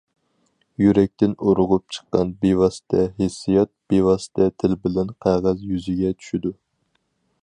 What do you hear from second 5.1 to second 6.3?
قەغەز يۈزىگە